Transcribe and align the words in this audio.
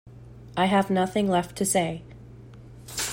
I 0.57 0.65
have 0.65 0.89
nothing 0.89 1.27
left 1.27 1.55
to 1.57 1.63
say. 1.63 2.01